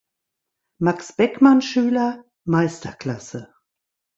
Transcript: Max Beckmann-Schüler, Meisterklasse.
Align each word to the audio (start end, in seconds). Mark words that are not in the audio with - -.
Max 0.79 1.13
Beckmann-Schüler, 1.13 2.25
Meisterklasse. 2.45 3.53